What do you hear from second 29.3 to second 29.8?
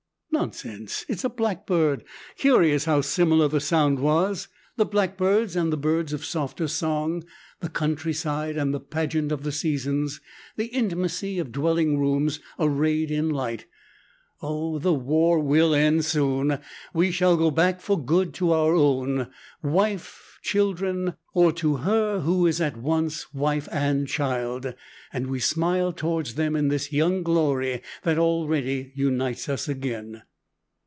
us